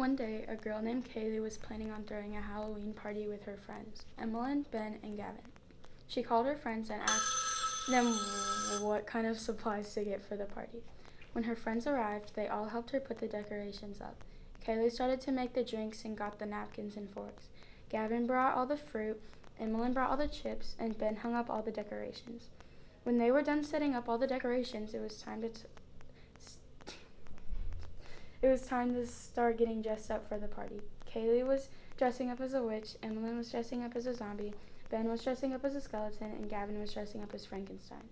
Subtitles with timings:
[0.00, 3.58] One day, a girl named Kaylee was planning on throwing a Halloween party with her
[3.58, 5.44] friends, Emmeline, Ben, and Gavin.
[6.08, 7.36] She called her friends and asked
[7.86, 8.14] them
[8.80, 10.78] what kind of supplies to get for the party.
[11.32, 14.16] When her friends arrived, they all helped her put the decorations up.
[14.66, 17.50] Kaylee started to make the drinks and got the napkins and forks.
[17.90, 19.20] Gavin brought all the fruit,
[19.60, 22.48] Emmeline brought all the chips, and Ben hung up all the decorations.
[23.02, 25.50] When they were done setting up all the decorations, it was time to
[28.42, 30.80] it was time to start getting dressed up for the party.
[31.12, 34.54] Kaylee was dressing up as a witch, Emmeline was dressing up as a zombie,
[34.90, 38.08] Ben was dressing up as a skeleton, and Gavin was dressing up as Frankenstein.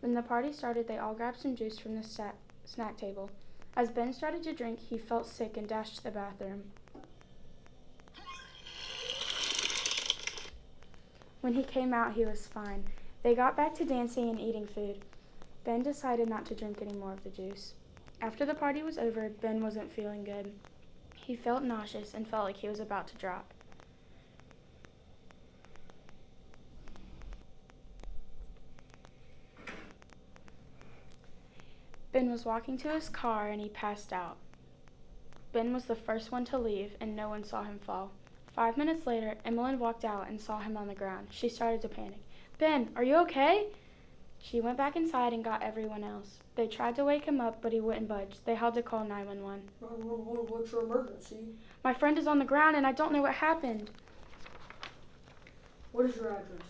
[0.00, 2.32] When the party started, they all grabbed some juice from the
[2.64, 3.30] snack table.
[3.76, 6.62] As Ben started to drink, he felt sick and dashed to the bathroom.
[11.40, 12.84] When he came out, he was fine.
[13.22, 15.00] They got back to dancing and eating food.
[15.64, 17.74] Ben decided not to drink any more of the juice.
[18.20, 20.52] After the party was over, Ben wasn't feeling good.
[21.14, 23.46] He felt nauseous and felt like he was about to drop.
[32.12, 34.36] Ben was walking to his car and he passed out.
[35.52, 38.12] Ben was the first one to leave and no one saw him fall.
[38.54, 41.26] Five minutes later, Emmeline walked out and saw him on the ground.
[41.30, 42.20] She started to panic.
[42.58, 43.66] Ben, are you okay?
[44.44, 46.38] She went back inside and got everyone else.
[46.54, 48.36] They tried to wake him up, but he wouldn't budge.
[48.44, 49.62] They had to call 911.
[49.80, 51.38] 911, what's your emergency?
[51.82, 53.88] My friend is on the ground and I don't know what happened.
[55.92, 56.60] What is your address?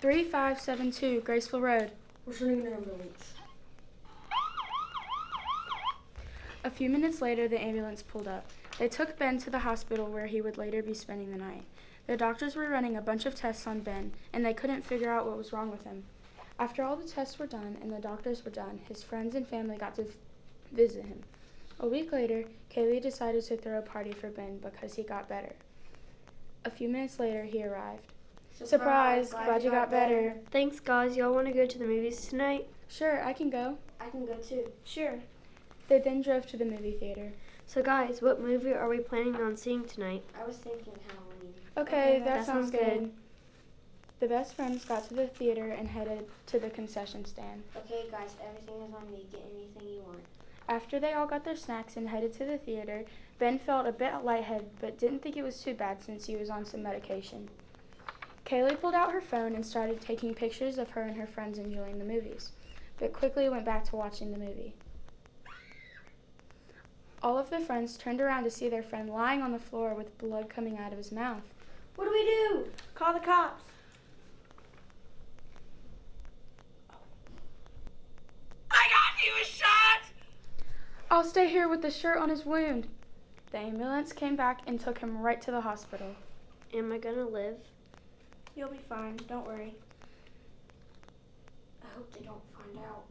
[0.00, 1.92] 3572 Graceful Road.
[2.26, 3.34] We're sending an ambulance.
[6.64, 8.50] A few minutes later, the ambulance pulled up.
[8.78, 11.62] They took Ben to the hospital where he would later be spending the night.
[12.08, 15.26] The doctors were running a bunch of tests on Ben, and they couldn't figure out
[15.26, 16.04] what was wrong with him.
[16.58, 19.76] After all the tests were done and the doctors were done, his friends and family
[19.76, 20.06] got to
[20.72, 21.20] visit him.
[21.80, 25.52] A week later, Kaylee decided to throw a party for Ben because he got better.
[26.64, 28.06] A few minutes later, he arrived.
[28.52, 29.30] Surprise!
[29.30, 30.36] Glad you got better.
[30.52, 31.16] Thanks, guys.
[31.16, 32.68] Y'all want to go to the movies tonight?
[32.88, 33.76] Sure, I can go.
[34.00, 34.70] I can go too.
[34.84, 35.18] Sure.
[35.88, 37.32] They then drove to the movie theater.
[37.66, 40.22] So, guys, what movie are we planning on seeing tonight?
[40.40, 41.54] I was thinking Halloween.
[41.76, 43.00] Okay, Okay, that, that sounds sounds good.
[43.00, 43.12] good.
[44.20, 47.62] The best friends got to the theater and headed to the concession stand.
[47.76, 49.26] Okay, guys, everything is on me.
[49.30, 50.20] Get anything you want.
[50.68, 53.04] After they all got their snacks and headed to the theater,
[53.38, 56.48] Ben felt a bit lightheaded but didn't think it was too bad since he was
[56.48, 57.48] on some medication.
[58.46, 61.98] Kaylee pulled out her phone and started taking pictures of her and her friends enjoying
[61.98, 62.52] the movies,
[62.98, 64.74] but quickly went back to watching the movie.
[67.22, 70.16] All of the friends turned around to see their friend lying on the floor with
[70.18, 71.42] blood coming out of his mouth.
[71.96, 72.66] What do we do?
[72.94, 73.62] Call the cops!
[78.70, 80.02] I got you a shot!
[81.24, 82.86] I'll stay here with the shirt on his wound.
[83.50, 86.14] The ambulance came back and took him right to the hospital.
[86.74, 87.56] Am I gonna live?
[88.54, 89.74] You'll be fine, don't worry.
[91.82, 93.04] I hope they don't find out.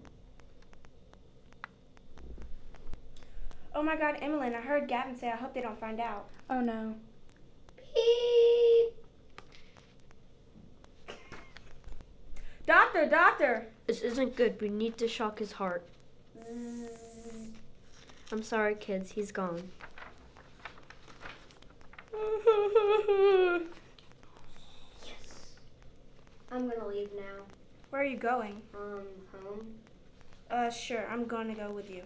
[3.74, 6.28] Oh my god, Emmeline, I heard Gavin say I hope they don't find out.
[6.52, 6.94] Oh no.
[7.78, 8.94] Beep.
[12.68, 13.70] Doctor, doctor!
[13.88, 14.62] This isn't good.
[14.62, 15.84] We need to shock his heart.
[18.34, 19.12] I'm sorry, kids.
[19.12, 19.62] He's gone.
[25.06, 25.52] Yes.
[26.52, 27.44] I'm gonna leave now.
[27.92, 28.60] Where are you going?
[28.74, 29.04] Um,
[29.40, 29.68] home.
[30.50, 32.02] Uh, sure, I'm going to go with you.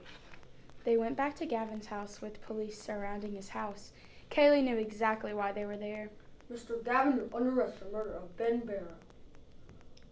[0.83, 3.93] They went back to Gavin's house with police surrounding his house.
[4.29, 6.09] Kaylee knew exactly why they were there.
[6.51, 6.83] Mr.
[6.83, 8.97] Gavin, you're under arrest for murder of Ben Barrow.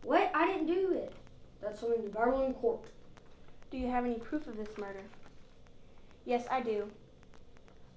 [0.03, 0.31] What?
[0.33, 1.11] I didn't do it.
[1.61, 2.85] That's something to battle in court.
[3.69, 5.03] Do you have any proof of this murder?
[6.25, 6.89] Yes, I do.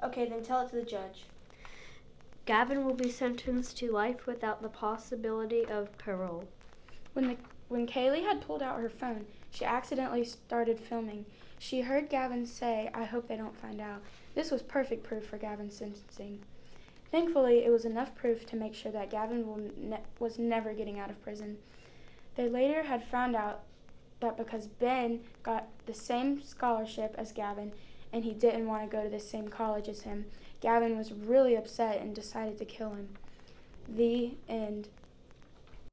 [0.05, 1.25] Okay, then tell it to the judge.
[2.45, 6.45] Gavin will be sentenced to life without the possibility of parole.
[7.15, 7.37] When the
[7.69, 11.27] when Kaylee had pulled out her phone, she accidentally started filming.
[11.59, 14.01] She heard Gavin say, "I hope they don't find out."
[14.35, 16.41] This was perfect proof for Gavin's sentencing.
[17.11, 20.99] Thankfully, it was enough proof to make sure that Gavin will ne- was never getting
[20.99, 21.59] out of prison.
[22.37, 23.65] They later had found out
[24.21, 27.73] that because Ben got the same scholarship as Gavin
[28.13, 30.27] and he didn't want to go to the same college as him,
[30.61, 33.09] Gavin was really upset and decided to kill him.
[33.89, 34.89] The end.